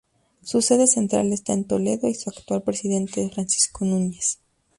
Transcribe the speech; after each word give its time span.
Su 0.41 0.63
sede 0.63 0.87
central 0.87 1.31
está 1.31 1.53
en 1.53 1.65
Toledo 1.65 2.07
y 2.07 2.15
su 2.15 2.31
actual 2.31 2.63
presidente 2.63 3.23
es 3.23 3.31
Francisco 3.31 3.85
Núñez. 3.85 4.39